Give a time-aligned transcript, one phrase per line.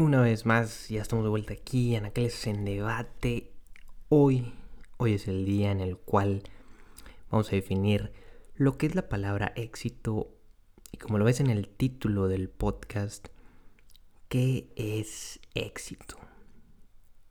[0.00, 3.52] Una vez más, ya estamos de vuelta aquí en Aqueles en Debate.
[4.08, 4.54] Hoy,
[4.96, 6.42] hoy es el día en el cual
[7.30, 8.10] vamos a definir
[8.54, 10.34] lo que es la palabra éxito
[10.90, 13.28] y como lo ves en el título del podcast,
[14.30, 16.16] ¿qué es éxito?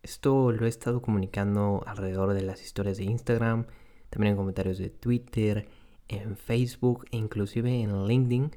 [0.04, 3.66] Esto lo he estado comunicando alrededor de las historias de Instagram,
[4.12, 5.68] también en comentarios de Twitter,
[6.08, 8.52] en Facebook e inclusive en LinkedIn,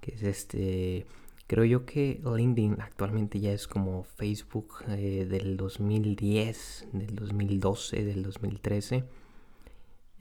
[0.00, 1.06] que es este
[1.48, 8.22] Creo yo que LinkedIn actualmente ya es como Facebook eh, del 2010, del 2012, del
[8.22, 9.04] 2013,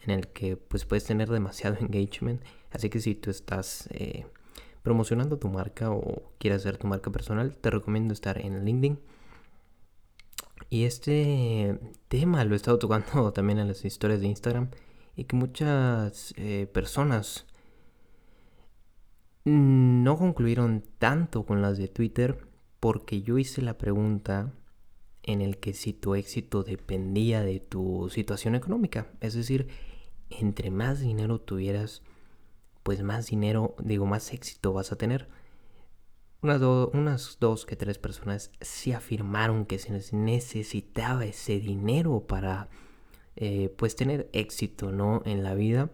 [0.04, 2.42] en el que pues puedes tener demasiado engagement.
[2.72, 4.26] Así que si tú estás eh,
[4.84, 8.98] promocionando tu marca o quieres hacer tu marca personal, te recomiendo estar en LinkedIn.
[10.70, 14.70] Y este tema lo he estado tocando también en las historias de Instagram
[15.18, 17.48] y que muchas eh, personas
[19.48, 22.46] no concluyeron tanto con las de Twitter
[22.82, 24.52] porque yo hice la pregunta
[25.24, 29.08] en el que si tu éxito dependía de tu situación económica.
[29.22, 29.70] Es decir,
[30.30, 32.04] entre más dinero tuvieras,
[32.84, 35.30] pues más dinero, digo, más éxito vas a tener.
[36.42, 36.62] Unas,
[36.94, 42.70] unas dos que tres personas sí afirmaron que se necesitaba ese dinero para,
[43.38, 45.22] eh, pues, tener éxito, ¿no?
[45.26, 45.90] En la vida.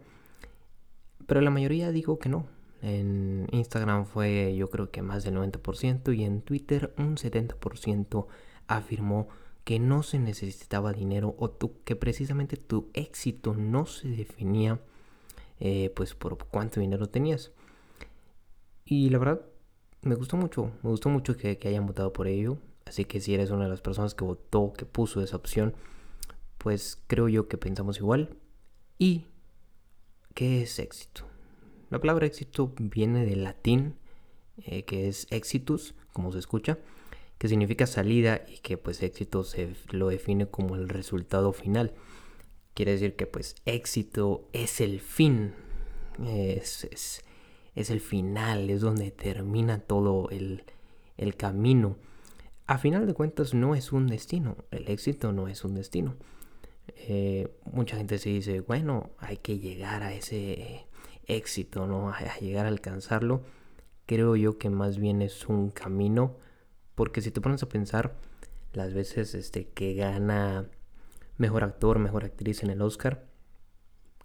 [1.26, 2.46] Pero la mayoría dijo que no,
[2.84, 8.26] en Instagram fue yo creo que más del 90% y en Twitter un 70%
[8.66, 9.28] afirmó
[9.64, 14.80] que no se necesitaba dinero o que precisamente tu éxito no se definía
[15.60, 17.52] eh, pues por cuánto dinero tenías.
[18.84, 19.40] Y la verdad
[20.02, 22.58] me gustó mucho, me gustó mucho que, que hayan votado por ello.
[22.84, 25.74] Así que si eres una de las personas que votó, que puso esa opción,
[26.58, 28.36] pues creo yo que pensamos igual.
[28.98, 29.24] ¿Y
[30.34, 31.24] qué es éxito?
[31.94, 33.94] La palabra éxito viene del latín,
[34.64, 36.76] eh, que es exitus, como se escucha,
[37.38, 41.94] que significa salida y que pues éxito se lo define como el resultado final.
[42.74, 45.54] Quiere decir que pues éxito es el fin,
[46.26, 47.22] es,
[47.76, 50.64] es, el final, es donde termina todo el,
[51.36, 51.96] camino.
[52.66, 56.16] A final de cuentas no es un destino, el éxito no es un destino.
[56.96, 60.86] Eh, mucha gente se dice, bueno, hay que llegar a ese
[61.26, 62.10] éxito, ¿no?
[62.10, 63.42] A, llegar a alcanzarlo,
[64.06, 66.36] creo yo que más bien es un camino,
[66.94, 68.14] porque si te pones a pensar,
[68.72, 70.66] las veces este, que gana
[71.38, 73.24] mejor actor, mejor actriz en el Oscar,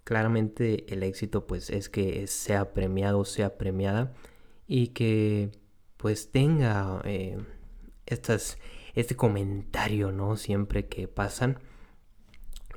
[0.03, 4.13] claramente el éxito pues es que sea premiado, sea premiada
[4.67, 5.51] y que
[5.97, 7.37] pues tenga eh,
[8.05, 8.57] estas,
[8.95, 10.35] este comentario, ¿no?
[10.35, 11.59] Siempre que pasan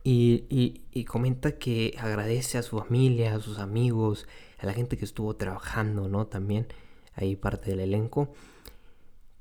[0.04, 4.26] y, comenta que agradece a su familia, a sus amigos,
[4.58, 6.26] a la gente que estuvo trabajando, ¿no?
[6.26, 6.66] También
[7.14, 8.32] ahí parte del elenco.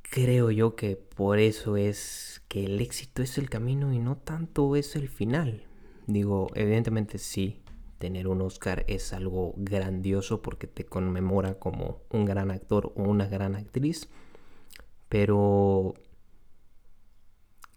[0.02, 4.76] Creo yo que por eso es que el éxito es el camino y no tanto
[4.76, 5.64] es el final.
[6.08, 7.62] Digo, evidentemente sí,
[7.98, 13.28] tener un Oscar es algo grandioso porque te conmemora como un gran actor o una
[13.28, 14.10] gran actriz.
[15.08, 15.94] Pero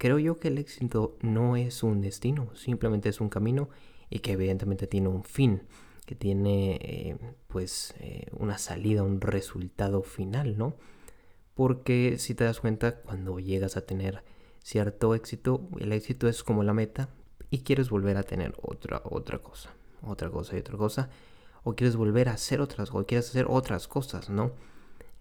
[0.04, 3.70] Creo yo que el éxito no es un destino, simplemente es un camino
[4.10, 5.62] y que evidentemente tiene un fin,
[6.04, 7.16] que tiene eh,
[7.48, 10.76] pues eh, una salida, un resultado final, ¿no?
[11.54, 14.22] Porque si te das cuenta, cuando llegas a tener
[14.62, 17.08] cierto éxito, el éxito es como la meta
[17.48, 19.70] y quieres volver a tener otra, otra cosa,
[20.02, 21.08] otra cosa y otra cosa,
[21.62, 24.52] o quieres volver a hacer otras, o quieres hacer otras cosas, ¿no?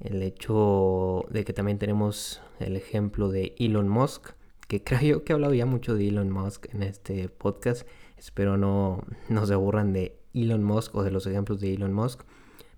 [0.02, 4.34] El hecho de que también tenemos el ejemplo de Elon Musk,
[4.68, 7.88] que creo que he hablado ya mucho de Elon Musk en este podcast.
[8.18, 12.22] Espero no, no se aburran de Elon Musk o de los ejemplos de Elon Musk.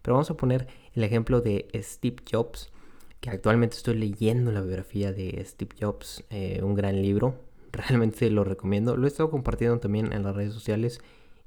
[0.01, 2.71] Pero vamos a poner el ejemplo de Steve Jobs,
[3.19, 7.35] que actualmente estoy leyendo la biografía de Steve Jobs, eh, un gran libro.
[7.71, 8.95] Realmente lo recomiendo.
[8.97, 10.99] Lo he estado compartiendo también en las redes sociales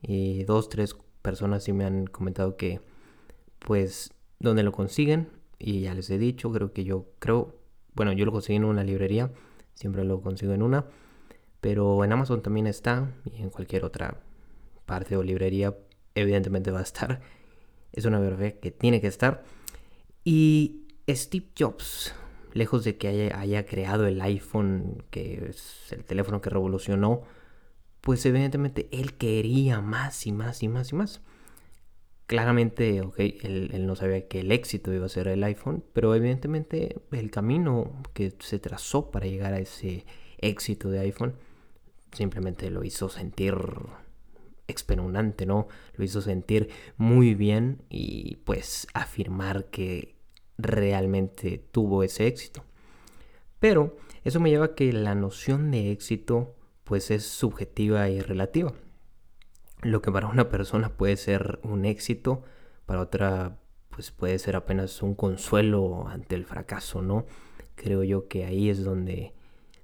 [0.03, 2.81] y dos, tres personas sí me han comentado que,
[3.59, 5.29] pues, donde lo consiguen.
[5.59, 7.57] Y ya les he dicho, creo que yo creo,
[7.95, 9.33] bueno, yo lo conseguí en una librería
[9.79, 10.87] siempre lo consigo en una.
[11.61, 14.21] Pero en Amazon también está y en cualquier otra
[14.87, 15.77] parte o librería
[16.15, 17.21] evidentemente va a estar.
[17.91, 19.43] Es una biografía que tiene que estar.
[20.23, 22.15] Y Steve Jobs,
[22.53, 27.23] lejos de que haya, haya, creado el iPhone, que es el teléfono que revolucionó,
[28.03, 31.23] pues evidentemente él quería más y más y más y más.
[32.29, 37.01] Claramente, ok, él, no sabía que el éxito iba a ser el iPhone, pero evidentemente
[37.11, 40.05] el camino que se trazó para llegar a ese
[40.37, 41.37] éxito de iPhone
[42.13, 43.57] simplemente lo hizo sentir
[44.67, 45.69] experimento, ¿no?
[45.95, 50.15] Lo hizo sentir muy bien y pues afirmar que
[50.59, 52.63] realmente tuvo ese éxito.
[53.59, 56.55] Pero eso me lleva a que la noción de éxito
[56.85, 58.75] pues es subjetiva y relativa.
[59.83, 62.43] Lo que para una persona puede ser un éxito,
[62.87, 63.59] para otra
[63.99, 67.27] pues puede ser apenas un consuelo ante el fracaso, ¿no?
[67.75, 69.35] Creo yo que ahí es donde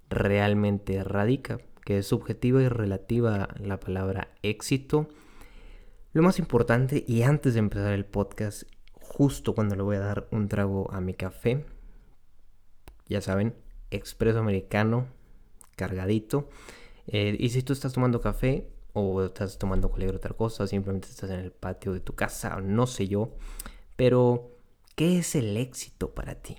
[0.08, 5.08] realmente radica, que es subjetiva y relativa la palabra éxito.
[6.12, 8.62] Lo más importante, y antes de empezar el podcast,
[8.92, 11.66] justo cuando le voy a dar un trago a mi café,
[13.08, 13.54] ya saben,
[13.90, 15.08] expreso americano,
[15.74, 16.48] cargadito.
[17.08, 21.30] Eh, y si tú estás tomando café o estás tomando cualquier otra cosa, simplemente estás
[21.30, 23.34] en el patio de tu casa, no sé yo,
[23.96, 24.56] pero
[24.94, 26.56] ¿qué es el éxito para ti?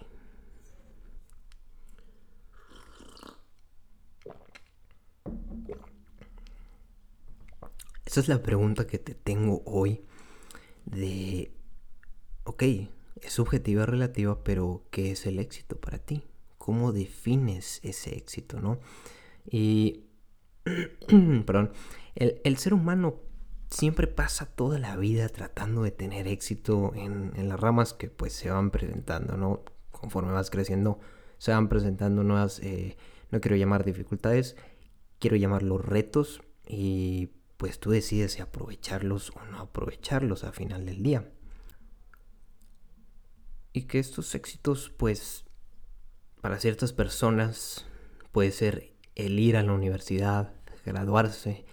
[8.06, 10.06] Esa es la pregunta que te tengo hoy
[10.86, 11.52] de,
[12.44, 12.64] ok,
[13.22, 16.24] es subjetiva, relativa, pero ¿qué es el éxito para ti?
[16.58, 18.80] ¿Cómo defines ese éxito, no?
[19.50, 20.06] Y,
[21.46, 21.72] perdón,
[22.16, 23.16] el, ser humano
[23.70, 28.50] siempre pasa toda la vida tratando de tener éxito en, las ramas que pues se
[28.50, 29.64] van presentando, ¿no?
[29.92, 31.00] Conforme vas creciendo,
[31.38, 32.98] se van presentando nuevas, eh,
[33.32, 34.56] no quiero llamar dificultades,
[35.20, 41.04] quiero llamarlos retos y pues tú decides si aprovecharlos o no aprovecharlos a final del
[41.04, 41.30] día.
[43.74, 45.46] Y que estos éxitos, pues,
[46.42, 47.86] para ciertas personas
[48.32, 50.54] puede ser el ir a la universidad,
[50.86, 51.66] graduarse,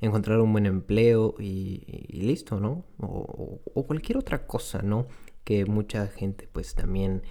[0.00, 2.84] encontrar un buen empleo y, listo, ¿no?
[2.98, 5.06] O, cualquier otra cosa, ¿no?
[5.44, 7.22] Que mucha gente pues también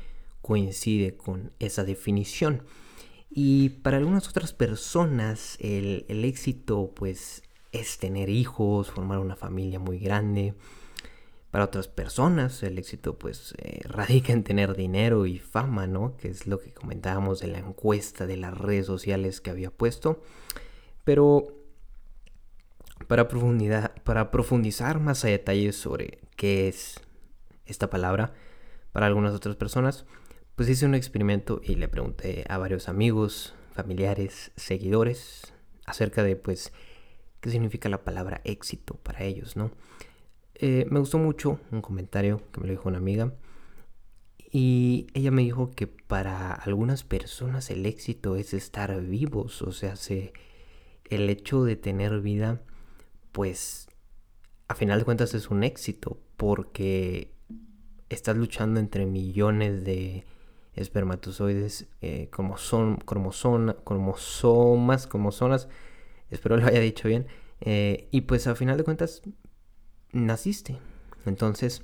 [0.42, 2.64] coincide con esa definición.
[3.30, 9.80] Y para algunas otras personas el, el éxito pues es tener hijos, formar una familia
[9.80, 10.56] muy grande.
[11.52, 16.18] Para otras personas el éxito pues eh, radica en tener dinero y fama, ¿no?
[16.18, 20.22] Que es lo que comentábamos de la encuesta de las redes sociales que había puesto.
[21.04, 21.59] Pero
[23.10, 27.02] para, profundidad, para profundizar más a detalle sobre qué es
[27.66, 28.34] esta palabra
[28.92, 30.06] para algunas otras personas,
[30.56, 35.56] pues hice un experimento y le pregunté a varios amigos, familiares, seguidores
[35.88, 36.72] acerca de pues
[37.42, 39.72] qué significa la palabra éxito para ellos, ¿no?
[40.54, 43.34] Eh, me gustó mucho un comentario que me lo dijo una amiga
[44.52, 49.96] y ella me dijo que para algunas personas el éxito es estar vivos, o sea,
[49.96, 50.32] se,
[51.06, 52.62] el hecho de tener vida,
[53.32, 53.88] pues
[54.68, 57.34] a final de cuentas es un éxito porque
[58.10, 60.26] estás luchando entre millones de
[60.74, 65.68] espermatozoides eh, como son cromosomas, cromosomas, cromosomas
[66.30, 67.28] espero lo haya dicho bien,
[67.62, 69.22] eh, y pues a final de cuentas
[70.12, 70.78] naciste.
[71.26, 71.84] Entonces,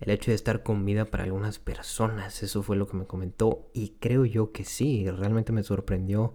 [0.00, 3.70] el hecho de estar con vida para algunas personas, eso fue lo que me comentó
[3.72, 6.34] y creo yo que sí, realmente me sorprendió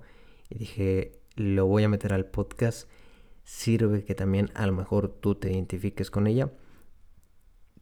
[0.50, 2.90] y dije, lo voy a meter al podcast,
[3.44, 6.52] sirve que también a lo mejor tú te identifiques con ella,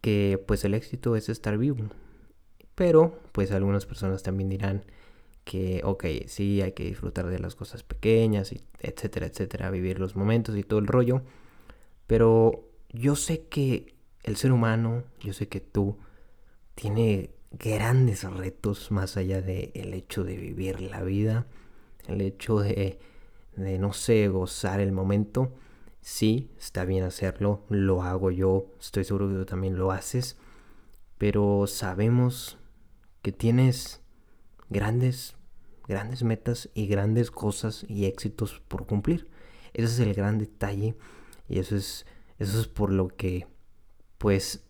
[0.02, 1.90] que pues el éxito es estar vivo,
[2.76, 4.84] pero pues algunas personas también dirán,
[5.50, 10.16] que, ok, sí, hay que disfrutar de las cosas pequeñas, y etcétera, etcétera, vivir los
[10.16, 11.24] momentos y todo el rollo.
[12.06, 15.98] Pero yo sé que el ser humano, yo sé que tú,
[16.76, 21.48] tiene grandes retos más allá del el hecho de vivir la vida,
[22.08, 23.00] el hecho de,
[23.60, 25.54] de, no sé, gozar el momento.
[26.02, 30.38] Sí, está bien hacerlo, lo hago yo, estoy seguro que tú también lo haces,
[31.18, 32.58] pero sabemos
[33.22, 34.02] que tienes
[34.70, 35.36] grandes
[35.90, 39.28] grandes metas y grandes cosas y éxitos por cumplir.
[39.74, 40.96] Ese es el gran detalle
[41.50, 42.06] y eso es,
[42.38, 43.48] eso es por lo que,
[44.20, 44.64] pues,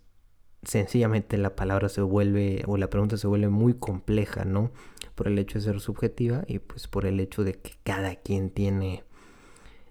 [0.63, 4.71] sencillamente la palabra se vuelve o la pregunta se vuelve muy compleja, ¿no?
[5.19, 8.51] Por el hecho de ser subjetiva y pues por el hecho de que cada quien
[8.51, 9.03] tiene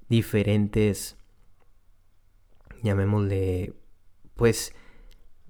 [0.09, 1.19] diferentes,
[2.83, 3.75] llamémosle,
[4.37, 4.73] pues,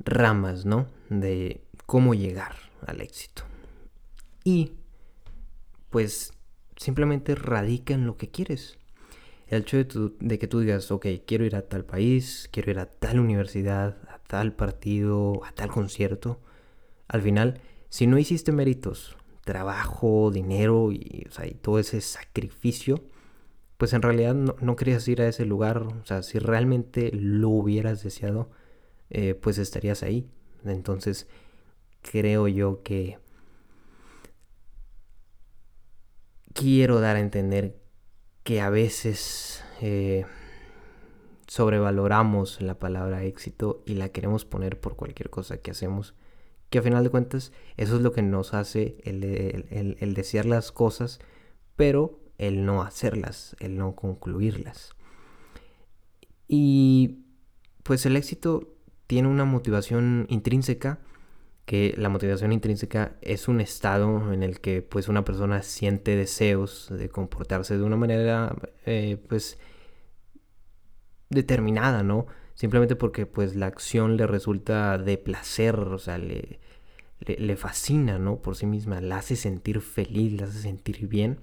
[0.01, 0.89] ramas, ¿no?
[1.11, 2.57] De cómo llegar
[2.89, 3.45] al éxito.
[4.43, 4.73] Y
[5.91, 6.33] pues
[6.77, 8.79] simplemente radica en lo que quieres.
[9.47, 12.87] El hecho de, que tú digas, ok, quiero ir a tal país, quiero ir a
[12.87, 16.41] tal universidad, a tal partido, a tal concierto,
[17.07, 19.18] al final, si no hiciste méritos,
[19.49, 21.27] trabajo, dinero y,
[21.63, 23.03] todo ese sacrificio,
[23.79, 25.79] pues en realidad no, querías ir a ese lugar.
[25.79, 28.51] O sea, si realmente lo hubieras deseado,
[29.09, 30.29] eh, pues estarías ahí.
[30.67, 31.29] Entonces,
[32.03, 33.19] creo yo que
[36.53, 37.81] quiero dar a entender
[38.43, 40.27] que a veces eh,
[41.47, 46.15] sobrevaloramos la palabra éxito y la queremos poner por cualquier cosa que hacemos
[46.71, 51.19] que a final de cuentas eso es lo que nos hace el, desear las cosas,
[51.77, 54.91] pero el no hacerlas, el no concluirlas.
[56.47, 57.25] Y
[57.83, 58.75] pues el éxito
[59.07, 60.99] tiene una motivación intrínseca,
[61.65, 66.89] que la motivación intrínseca es un estado en el que pues una persona siente deseos
[66.91, 68.57] de comportarse de una manera
[68.87, 69.59] eh, pues
[71.29, 72.27] determinada, ¿no?
[72.59, 76.59] Simplemente porque pues la acción le resulta de placer, o sea, le,
[77.21, 78.43] le, fascina, ¿no?
[78.43, 81.39] Por sí misma, la hace sentir feliz, la hace sentir bien.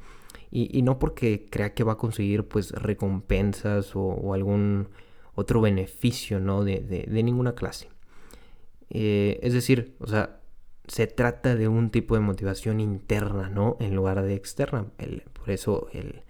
[0.52, 4.90] Y, no porque crea que va a conseguir pues recompensas o, algún
[5.36, 6.66] otro beneficio, ¿no?
[6.66, 7.88] De, ninguna clase.
[8.90, 10.42] Eh, es decir, o sea,
[10.86, 13.78] se trata de un tipo de motivación interna, ¿no?
[13.80, 14.88] En lugar de externa.
[15.32, 16.24] por eso el,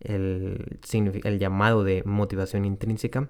[0.00, 0.80] el,
[1.22, 3.28] el llamado de motivación intrínseca.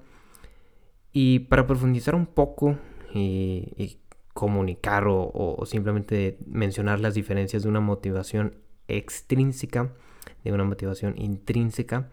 [1.13, 2.79] Y para profundizar un poco
[3.13, 3.99] y,
[4.33, 8.55] comunicar o, simplemente mencionar las diferencias de una motivación
[8.89, 9.93] extrínseca,
[10.45, 12.09] de una motivación intrínseca,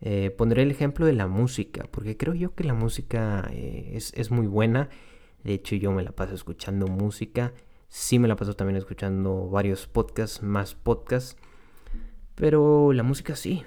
[0.00, 4.12] eh, pondré el ejemplo de la música, porque creo yo que la música eh, es,
[4.14, 4.88] es, muy buena.
[5.42, 7.52] De hecho, yo me la paso escuchando música.
[7.88, 11.36] Sí me la paso también escuchando varios podcasts, más podcasts.
[12.36, 13.64] Pero la música sí,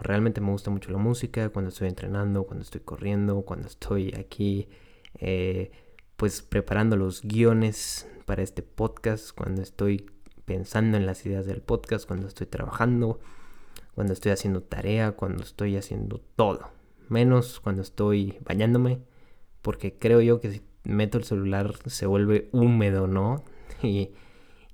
[0.00, 4.68] realmente me gusta mucho la música cuando estoy entrenando, cuando estoy corriendo, cuando estoy aquí
[5.18, 5.70] eh,
[6.16, 10.06] pues preparando los guiones para este podcast, cuando estoy
[10.44, 13.20] pensando en las ideas del podcast, cuando estoy trabajando,
[13.94, 16.70] cuando estoy haciendo tarea, cuando estoy haciendo todo.
[17.08, 19.00] Menos cuando estoy bañándome,
[19.62, 23.44] porque creo yo que si meto el celular se vuelve húmedo, ¿no?
[23.82, 24.10] Y,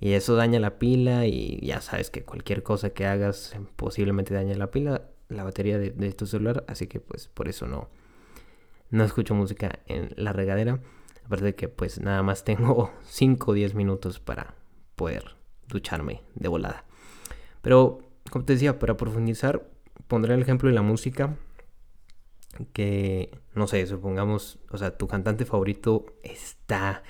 [0.00, 4.56] y eso daña la pila y ya sabes que cualquier cosa que hagas posiblemente dañe
[4.56, 7.88] la pila la batería de, tu celular, así que pues por eso no,
[8.90, 10.80] no escucho música en la regadera.
[11.24, 14.54] Aparte de que pues nada más tengo 5 o 10 minutos para
[14.94, 15.36] poder
[15.68, 16.84] ducharme de volada.
[17.62, 19.68] Pero como te decía, para profundizar,
[20.08, 21.36] pondré el ejemplo de la música.
[22.72, 27.02] Que, no sé, supongamos, o sea, tu cantante favorito está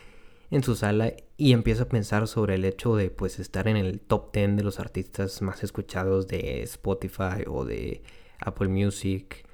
[0.51, 4.01] en su sala y empieza a pensar sobre el hecho de pues estar en el
[4.01, 8.03] top 10 de los artistas más escuchados de Spotify o de
[8.39, 9.45] Apple Music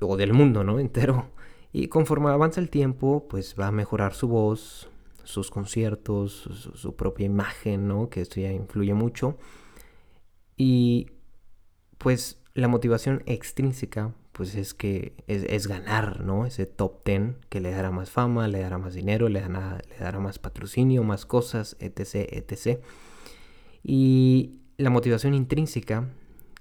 [0.00, 0.78] o del mundo, ¿no?
[0.80, 1.30] entero.
[1.72, 4.88] Y conforme avanza el tiempo, pues va a mejorar su voz,
[5.24, 8.10] sus conciertos, su, propia imagen, ¿no?
[8.10, 9.38] Que esto ya influye mucho.
[10.56, 11.12] Y
[11.96, 16.46] pues la motivación extrínseca pues es que es, ganar, ¿no?
[16.46, 19.96] Ese top 10 que le dará más fama, le dará más dinero, le dará, le
[19.98, 22.80] dará más patrocinio, más cosas, etc., etc.
[23.82, 26.08] Y la motivación intrínseca,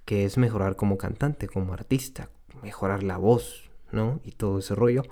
[0.04, 2.30] que es mejorar como cantante, como artista,
[2.62, 4.20] mejorar la voz, ¿no?
[4.25, 5.04] Y todo ese rollo.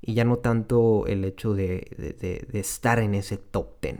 [0.00, 3.96] Y ya no tanto el hecho de, de estar en ese top 10.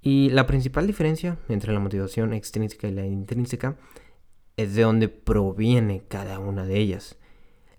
[0.00, 3.76] Y la principal diferencia entre la motivación extrínseca y la intrínseca
[4.58, 7.16] es de donde proviene cada una de ellas.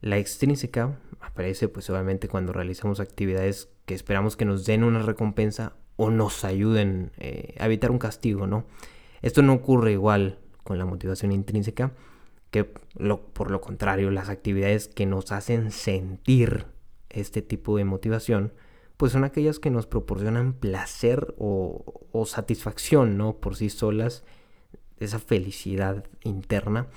[0.01, 5.73] La extrínseca aparece pues obviamente cuando realizamos actividades que esperamos que nos den una recompensa
[5.97, 8.63] o nos ayuden eh, a evitar un castigo, ¿no?
[9.21, 11.91] Esto no ocurre igual con la motivación intrínseca,
[12.49, 16.65] que por lo contrario, las actividades que nos hacen sentir
[17.09, 18.53] este tipo de motivación,
[18.95, 23.35] pues son aquellas que nos proporcionan placer o, o satisfacción, ¿no?
[23.35, 24.23] Por sí solas
[24.99, 26.87] esa felicidad interna.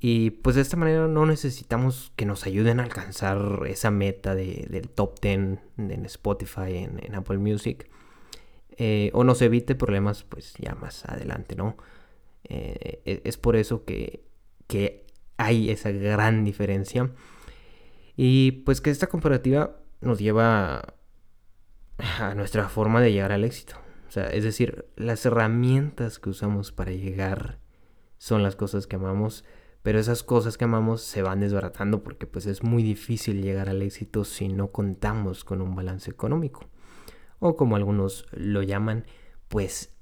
[0.00, 4.66] Y pues de esta manera no necesitamos que nos ayuden a alcanzar esa meta de,
[4.70, 7.88] del top 10 en Spotify, en, Apple Music.
[8.78, 11.76] Eh, o nos evite problemas pues ya más adelante, ¿no?
[12.44, 14.24] Eh, e, es por eso que,
[14.66, 15.04] que
[15.36, 17.10] hay esa gran diferencia.
[18.16, 20.94] Y pues que esta comparativa nos lleva
[22.18, 23.76] a nuestra forma de llegar al éxito.
[24.10, 27.60] O sea, es decir, las herramientas que usamos para llegar
[28.18, 29.44] son las cosas que amamos,
[29.84, 33.82] pero esas cosas que amamos se van desbaratando porque pues es muy difícil llegar al
[33.82, 36.68] éxito si no contamos con un balance económico.
[37.38, 39.04] O como algunos lo llaman,
[39.46, 39.94] pues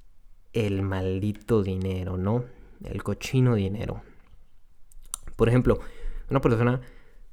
[0.55, 2.47] el maldito dinero, ¿no?
[2.83, 4.01] El cochino dinero.
[5.37, 5.81] Por ejemplo,
[6.31, 6.81] una persona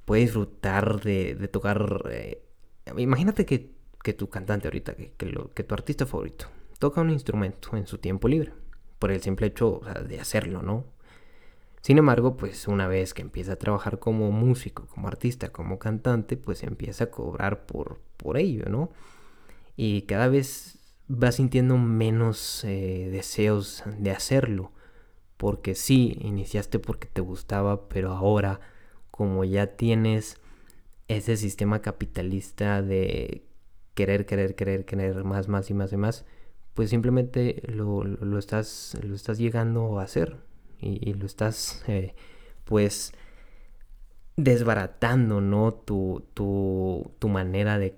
[0.03, 2.03] puede disfrutar de, tocar...
[2.11, 2.43] Eh,
[2.97, 3.73] imagínate que,
[4.13, 6.47] tu cantante ahorita, que tu artista favorito,
[6.79, 8.53] toca un instrumento en su tiempo libre,
[8.99, 10.85] por el simple hecho de hacerlo, ¿no?
[11.81, 16.35] Sin embargo, pues una vez que empieza a trabajar como músico, como artista, como cantante,
[16.35, 18.89] pues empieza a cobrar por, por ello, ¿no?
[19.75, 20.79] Y cada vez
[21.11, 24.71] va sintiendo menos eh, deseos de hacerlo.
[25.37, 28.61] Porque sí, iniciaste porque te gustaba, pero ahora,
[29.11, 30.39] como ya tienes
[31.07, 33.43] ese sistema capitalista de
[33.93, 36.25] querer, querer, querer, querer más, más y más y más,
[36.75, 40.37] pues simplemente lo, lo estás, lo estás llegando a hacer
[40.79, 42.13] y, lo estás, eh,
[42.65, 43.13] pues,
[44.35, 45.73] desbaratando, ¿no?
[45.73, 47.97] Tu, tu, tu manera de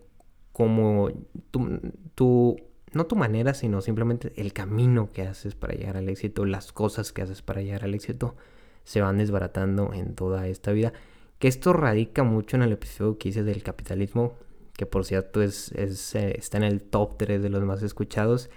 [0.53, 1.09] cómo,
[1.51, 2.61] tu,
[2.93, 7.11] no tu manera, sino simplemente el camino que haces para llegar al éxito, las cosas
[7.11, 8.35] que haces para llegar al éxito,
[8.83, 10.93] se van desbaratando en toda esta vida.
[11.39, 14.35] Que esto radica mucho en el episodio que hice del capitalismo,
[14.73, 18.49] que por cierto es, es eh, está en el top 3 de los más escuchados,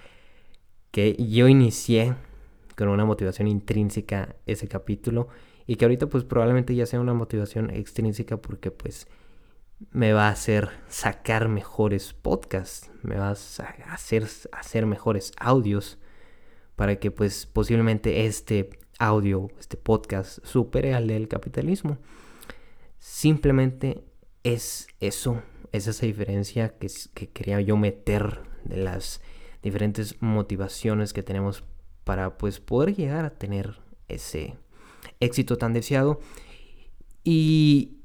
[0.90, 2.14] que yo inicié
[2.76, 5.28] con una motivación intrínseca ese capítulo
[5.66, 9.06] y que ahorita pues probablemente ya sea una motivación extrínseca porque pues
[9.90, 13.32] me va a hacer sacar mejores podcasts, me va a
[13.92, 15.98] hacer hacer mejores audios
[16.76, 21.98] para que pues posiblemente este audio, este podcast supere al del capitalismo.
[22.98, 24.04] Simplemente
[24.44, 25.42] es eso,
[25.72, 29.22] es esa diferencia que, que quería yo meter de las
[29.62, 31.64] diferentes motivaciones que tenemos
[32.04, 34.56] para pues poder llegar a tener ese
[35.20, 36.20] éxito tan deseado.
[37.24, 37.98] Y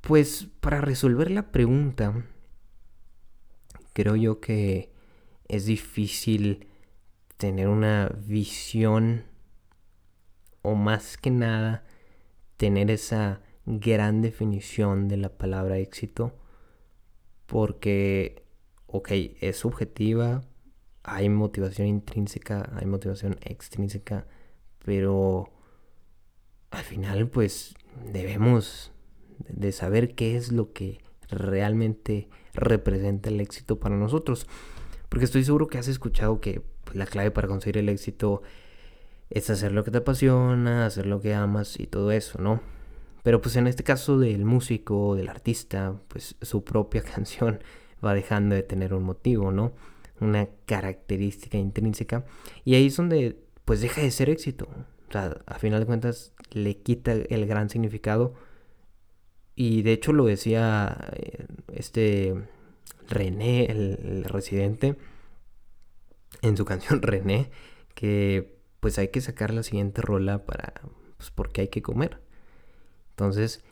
[0.00, 2.26] pues para resolver la pregunta,
[3.92, 4.92] creo yo que
[5.48, 6.66] es difícil
[7.36, 9.24] tener una visión
[10.62, 11.84] o más que nada
[12.56, 16.38] tener esa gran definición de la palabra éxito
[17.46, 18.44] porque,
[18.86, 20.42] ok, es subjetiva,
[21.04, 24.26] hay motivación intrínseca, hay motivación extrínseca,
[24.84, 25.50] pero
[26.70, 27.74] al final pues
[28.12, 28.92] debemos
[29.48, 34.46] de saber qué es lo que realmente representa el éxito para nosotros.
[35.08, 38.42] Porque estoy seguro que has escuchado que pues, la clave para conseguir el éxito
[39.30, 42.60] es hacer lo que te apasiona, hacer lo que amas y todo eso, ¿no?
[43.22, 47.60] Pero pues en este caso del músico, del artista, pues su propia canción
[48.04, 49.72] va dejando de tener un motivo, ¿no?
[50.22, 52.24] Una característica intrínseca.
[52.64, 54.68] Y ahí es donde pues deja de ser éxito.
[55.08, 58.34] O sea, a final de cuentas le quita el gran significado.
[59.54, 62.34] Y de hecho lo decía eh, este
[63.08, 64.96] René, el, residente,
[66.40, 67.50] en su canción René,
[67.94, 70.74] que pues hay que sacar la siguiente rola para,
[71.16, 72.20] pues porque hay que comer.
[73.10, 73.62] Entonces,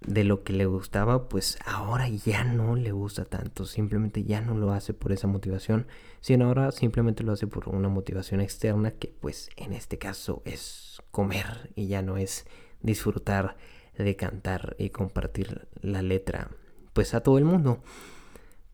[0.00, 4.54] de lo que le gustaba, pues ahora ya no le gusta tanto, simplemente ya no
[4.54, 5.86] lo hace por esa motivación,
[6.20, 11.02] sino ahora simplemente lo hace por una motivación externa que pues en este caso es
[11.10, 12.46] comer y ya no es
[12.82, 13.56] disfrutar
[13.96, 16.50] de cantar y compartir la letra
[16.92, 17.82] pues a todo el mundo.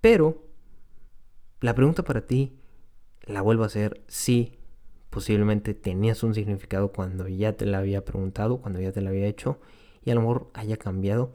[0.01, 0.45] Pero
[1.61, 2.59] la pregunta para ti
[3.23, 4.59] la vuelvo a hacer si
[5.11, 9.27] posiblemente tenías un significado cuando ya te la había preguntado, cuando ya te la había
[9.27, 9.61] hecho
[10.05, 11.35] y a lo mejor haya cambiado.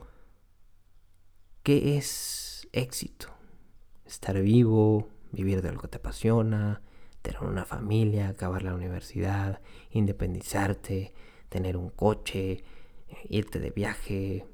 [1.62, 3.28] ¿Qué es éxito?
[4.04, 6.82] Estar vivo, vivir de lo que te apasiona,
[7.22, 11.12] tener una familia, acabar la universidad, independizarte,
[11.48, 12.64] tener un coche,
[13.28, 14.46] irte de viaje,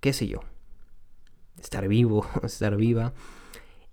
[0.00, 0.40] qué sé yo.
[1.60, 3.14] Estar vivo, estar viva.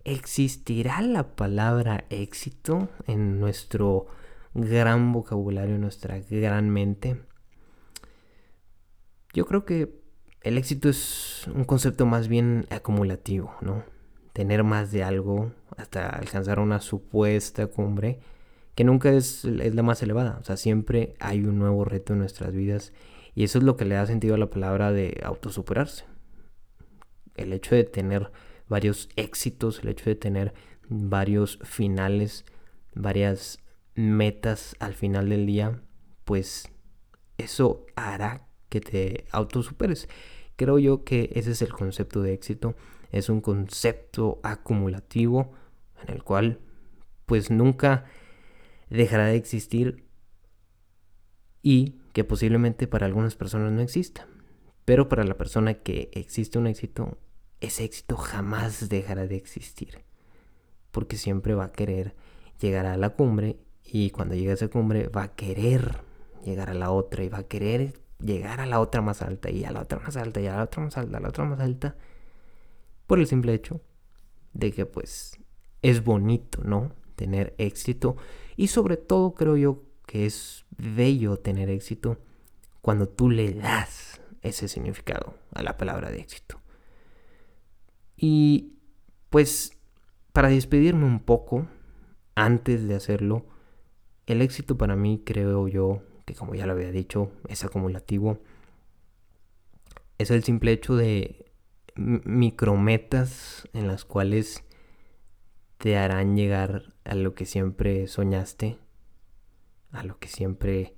[0.03, 4.07] ¿Existirá la palabra éxito en nuestro
[4.53, 7.21] gran vocabulario, en nuestra gran mente?
[9.33, 10.01] Yo creo que
[10.41, 13.83] el éxito es un concepto más bien acumulativo, ¿no?
[14.33, 18.19] Tener más de algo hasta alcanzar una supuesta cumbre
[18.75, 20.37] que nunca es, la más elevada.
[20.41, 22.93] O sea, siempre hay un nuevo reto en nuestras vidas
[23.35, 26.05] y eso es lo que le da sentido a la palabra de autosuperarse.
[27.35, 28.31] El hecho de tener
[28.67, 30.53] varios éxitos, el hecho de tener
[30.89, 32.45] varios finales,
[32.93, 33.59] varias
[33.95, 35.81] metas al final del día,
[36.25, 36.69] pues
[37.37, 40.07] eso hará que te autosuperes.
[40.55, 42.73] Creo yo que ese es el concepto de éxito.
[43.11, 45.51] Es un concepto acumulativo
[46.01, 46.61] en el cual
[47.25, 48.05] pues nunca
[48.89, 50.05] dejará de existir
[51.61, 54.25] y que posiblemente para algunas personas no exista.
[54.85, 57.17] Pero para la persona que existe un éxito,
[57.59, 60.05] ese éxito jamás dejará de existir.
[60.91, 62.15] Porque siempre va a querer
[62.59, 66.03] llegar a la cumbre y cuando llegue a esa cumbre va a querer
[66.45, 69.63] llegar a la otra y va a querer llegar a la otra más alta y
[69.65, 71.59] a la otra más alta y a la otra más alta, a la otra más
[71.59, 71.95] alta,
[73.07, 73.81] por el simple hecho
[74.53, 75.39] de que pues
[75.81, 76.93] es bonito, ¿no?
[77.15, 78.15] Tener éxito
[78.55, 82.17] y sobre todo creo yo que es bello tener éxito
[82.81, 86.59] cuando tú le das ese significado a la palabra de éxito.
[88.17, 88.73] Y
[89.29, 89.77] pues
[90.33, 91.67] para despedirme un poco,
[92.35, 93.45] antes de hacerlo,
[94.25, 98.39] el éxito para mí creo yo que como ya lo había dicho, es acumulativo.
[100.17, 101.51] Es el simple hecho de
[101.95, 104.63] micrometas en las cuales
[105.77, 108.77] te harán llegar a lo que siempre soñaste,
[109.91, 110.95] a lo que siempre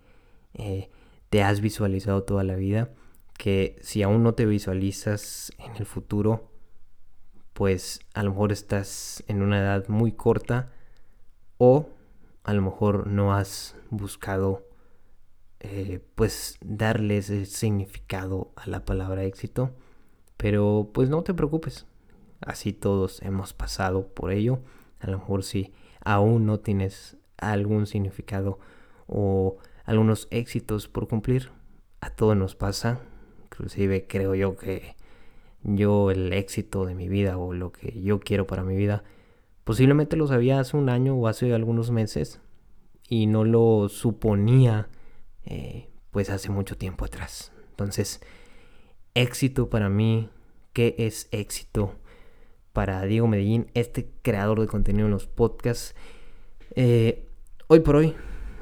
[0.54, 0.91] eh,
[1.32, 2.91] te has visualizado toda la vida,
[3.36, 6.52] que si aún no te visualizas en el futuro,
[7.54, 10.72] pues a lo mejor estás en una edad muy corta
[11.58, 11.89] o
[12.43, 14.73] a lo mejor no has buscado
[15.63, 19.71] eh, pues darle ese significado a la palabra éxito.
[20.38, 21.86] Pero pues no te preocupes,
[22.41, 24.60] así todos hemos pasado por ello.
[24.99, 25.73] A lo mejor si
[26.04, 28.60] aún no tienes algún significado
[29.08, 31.49] o algunos éxitos por cumplir,
[32.02, 32.99] a todos nos pasa.
[33.45, 34.95] Inclusive creo yo que
[35.63, 39.04] yo el éxito de mi vida o lo que yo quiero para mi vida,
[39.63, 42.41] posiblemente lo sabía hace un año o hace algunos meses
[43.08, 44.89] y no lo suponía
[45.45, 47.51] eh, pues hace mucho tiempo atrás.
[47.71, 48.21] Entonces,
[49.13, 50.29] éxito para mí,
[50.73, 51.95] ¿qué es éxito?
[52.71, 55.95] Para Diego Medellín, este creador de contenido en los podcasts.
[56.75, 57.27] Eh,
[57.67, 58.15] hoy por hoy,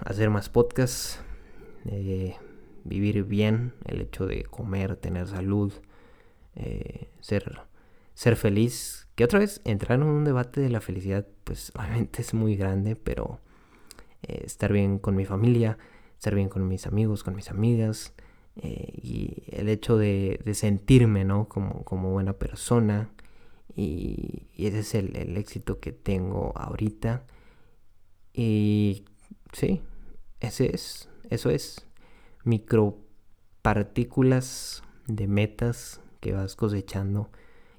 [0.03, 1.19] hacer más podcasts,
[1.85, 2.35] eh,
[2.83, 5.73] vivir bien, el hecho de comer, tener salud,
[7.21, 7.61] ser,
[8.13, 9.07] ser feliz.
[9.15, 12.95] Que otra vez entrar en un debate de la felicidad, pues obviamente es muy grande,
[12.95, 13.39] pero
[14.21, 15.77] estar bien con mi familia,
[16.21, 18.13] estar bien con mis amigos, con mis amigas,
[18.55, 21.49] eh, y el hecho de, sentirme, ¿no?
[21.49, 23.09] Como, como buena persona,
[23.75, 27.25] y, ese es el, éxito que tengo ahorita.
[28.33, 29.05] Y
[29.51, 29.81] sí,
[30.41, 31.87] ese es, eso es,
[32.43, 37.31] micropartículas de metas que vas cosechando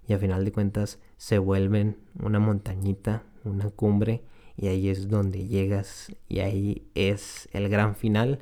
[0.08, 4.24] y a final de cuentas se vuelven una montañita, una cumbre
[4.56, 8.38] y ahí es donde llegas y ahí es el gran final,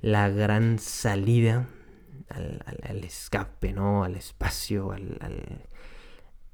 [0.00, 1.68] la gran salida
[2.28, 4.04] al, escape, ¿no?
[4.04, 5.18] Al espacio, al,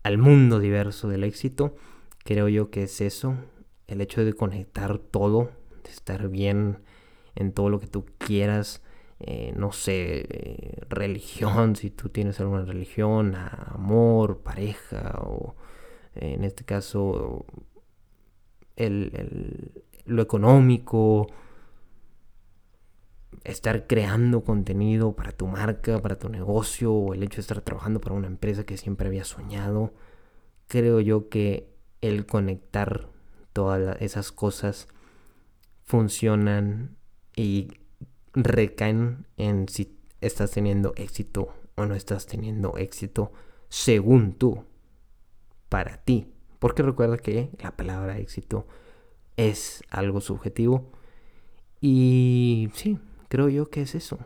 [0.03, 1.77] al, mundo diverso del éxito.
[2.25, 3.37] Creo yo que es eso,
[3.87, 5.51] el hecho de conectar todo,
[5.85, 6.79] de estar bien
[7.35, 8.83] en todo lo que tú quieras.
[9.21, 15.55] Eh, no sé, eh, religión, si tú tienes alguna religión, amor, pareja, o
[16.15, 17.45] en este caso
[18.89, 21.27] lo económico,
[23.45, 28.01] estar creando contenido para tu marca, para tu negocio, o el hecho de estar trabajando
[28.01, 29.93] para una empresa que siempre había soñado.
[30.69, 33.09] Creo yo que el conectar
[33.53, 34.89] todas esas cosas
[35.85, 36.97] funcionan
[37.35, 37.69] y
[38.33, 43.33] recaen en si estás teniendo éxito o no estás teniendo éxito
[43.69, 44.65] según tú,
[45.69, 46.30] para ti.
[46.61, 48.67] Porque recuerda que la palabra éxito
[49.37, 50.93] es algo subjetivo.
[51.81, 54.19] Y sí, creo yo que es eso.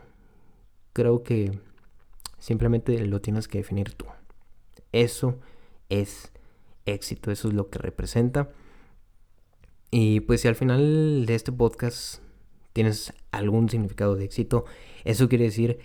[0.93, 1.57] Creo que
[2.37, 4.05] simplemente lo tienes que definir tú.
[4.91, 5.39] Eso
[5.89, 6.31] es
[6.85, 8.51] éxito, eso es lo que representa.
[9.89, 12.21] Y pues si al final de este podcast
[12.73, 14.65] tienes algún significado de éxito,
[15.05, 15.79] eso quiere decir,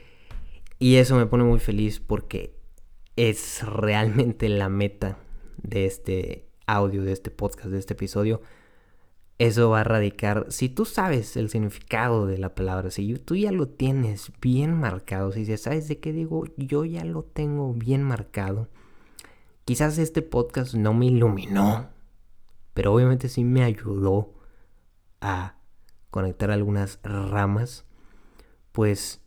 [0.80, 2.56] y eso me pone muy feliz porque
[3.14, 5.18] es realmente la meta
[5.62, 8.40] de este audio, de este podcast, de este episodio,
[9.38, 13.52] eso va a radicar, si tú sabes el significado de la palabra, si tú ya
[13.52, 18.68] lo tienes bien marcado, si sabes de qué digo, yo ya lo tengo bien marcado,
[19.64, 21.88] quizás este podcast no me iluminó,
[22.74, 24.34] pero obviamente sí me ayudó
[25.22, 25.56] a
[26.10, 27.86] conectar algunas ramas,
[28.72, 29.22] pues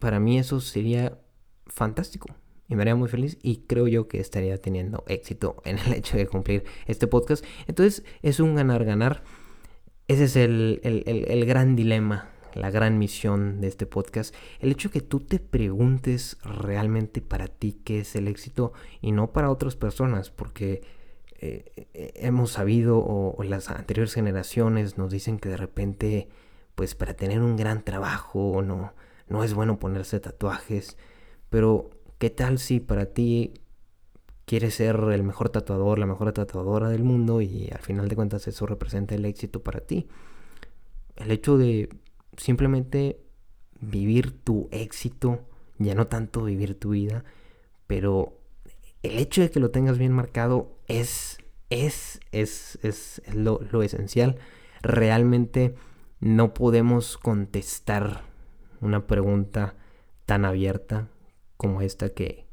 [0.00, 1.20] para mí eso sería
[1.68, 2.34] fantástico
[2.68, 6.16] y me haría muy feliz y creo yo que estaría teniendo éxito en el hecho
[6.16, 7.44] de cumplir este podcast.
[7.66, 9.22] Entonces es un ganar-ganar.
[10.06, 14.34] Ese es el, el, gran dilema, la gran misión de este podcast.
[14.60, 19.32] El hecho que tú te preguntes realmente para ti qué es el éxito y no
[19.32, 20.82] para otras personas, porque
[21.40, 26.28] eh, eh, hemos sabido o, o, las anteriores generaciones nos dicen que de repente,
[26.74, 28.92] pues para tener un gran trabajo no,
[29.26, 30.98] no es bueno ponerse tatuajes,
[31.48, 33.54] pero ¿Qué tal si para ti
[34.44, 38.46] quieres ser el mejor tatuador, la mejor tatuadora del mundo y al final de cuentas
[38.46, 40.06] eso representa el éxito para ti?
[41.16, 41.88] El hecho de
[42.36, 43.20] simplemente
[43.80, 45.40] vivir tu éxito,
[45.78, 47.24] ya no tanto vivir tu vida,
[47.86, 48.38] pero
[49.02, 54.36] el hecho de que lo tengas bien marcado es, es, es, es lo, lo esencial.
[54.82, 55.74] Realmente
[56.20, 58.22] no podemos contestar
[58.80, 59.74] una pregunta
[60.26, 61.08] tan abierta
[61.56, 62.46] como esta que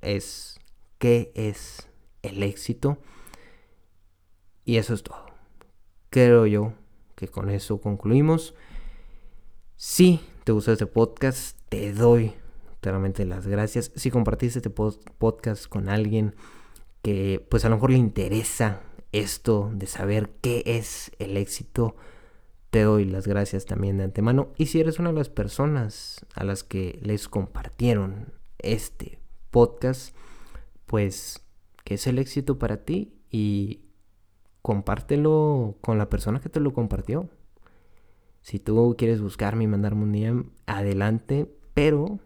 [0.00, 0.58] es
[0.98, 1.88] qué es
[2.22, 2.98] el éxito.
[4.64, 5.26] Y eso es todo.
[6.10, 6.74] Creo yo
[7.16, 8.54] que con eso concluimos.
[9.76, 12.34] Si te gustó este podcast, te doy
[12.82, 13.92] realmente las gracias.
[13.94, 16.34] Si compartiste este podcast con alguien
[17.02, 21.96] que pues a lo mejor le interesa esto de saber qué es el éxito,
[22.70, 24.52] te doy las gracias también de antemano.
[24.56, 29.18] Y si eres una de las personas a las que les compartieron este
[29.50, 30.14] podcast,
[30.86, 31.44] pues
[31.84, 33.80] qué es el éxito para ti y
[34.62, 37.28] compártelo con la persona que te lo compartió.
[38.40, 42.20] Si tú quieres buscarme y mandarme un DM, adelante, pero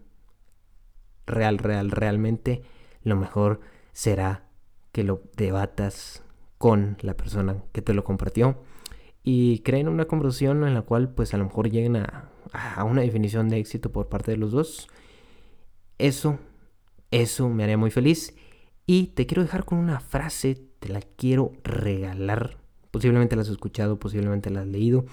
[1.25, 2.61] real, real, realmente
[3.03, 3.59] lo mejor
[3.93, 4.47] será
[4.91, 6.23] que lo debatas
[6.57, 8.57] con la persona que te lo compartió
[9.25, 13.01] y creen una conversación en la cual pues a lo mejor lleguen a, a una
[13.01, 14.87] definición de éxito por parte de los dos.
[15.97, 16.37] Eso,
[17.09, 18.35] eso me haría muy feliz.
[18.85, 22.57] Y te quiero dejar con una frase, te la quiero regalar.
[22.91, 25.05] Posiblemente la has escuchado, posiblemente la has leído,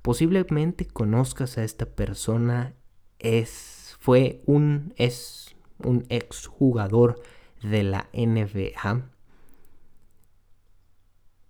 [0.00, 2.76] posiblemente conozcas a esta persona.
[3.18, 7.20] Es, fue un, es un exjugador
[7.62, 9.10] de la NBA.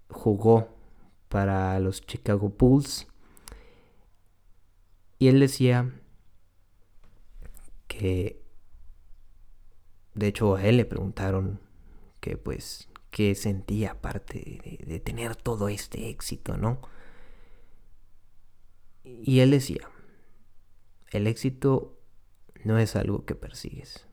[0.09, 0.76] Jugó
[1.29, 3.07] para los Chicago Bulls.
[5.19, 5.93] Y él decía
[7.89, 8.43] que,
[10.15, 11.61] de hecho a él le preguntaron
[12.21, 16.81] que pues, qué sentía aparte de, de tener todo este éxito, ¿no?
[19.05, 19.89] Y él decía,
[21.13, 21.99] el éxito
[22.65, 24.07] no es algo que persigues,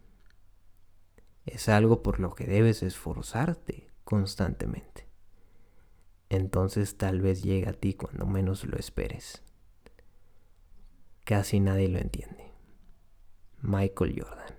[1.46, 5.03] es algo por lo que debes esforzarte constantemente
[6.36, 9.44] entonces tal vez llega a ti cuando menos lo esperes.
[11.26, 12.52] Casi nadie lo entiende.
[13.62, 14.53] Michael Jordan.